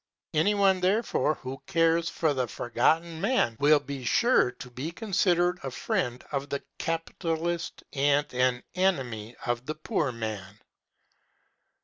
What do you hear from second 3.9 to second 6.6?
sure to be considered a friend of